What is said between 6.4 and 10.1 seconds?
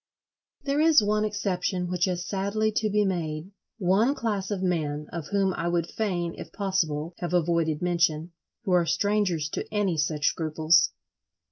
possible, have avoided mention, who are strangers to any